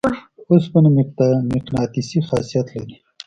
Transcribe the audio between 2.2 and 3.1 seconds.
خاصیت لري.